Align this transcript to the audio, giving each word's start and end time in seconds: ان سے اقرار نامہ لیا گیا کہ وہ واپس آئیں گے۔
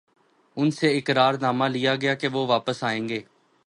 ان 0.57 0.71
سے 0.71 0.97
اقرار 0.97 1.33
نامہ 1.41 1.65
لیا 1.65 1.95
گیا 1.95 2.13
کہ 2.13 2.27
وہ 2.27 2.47
واپس 2.47 2.83
آئیں 2.83 3.09
گے۔ 3.09 3.21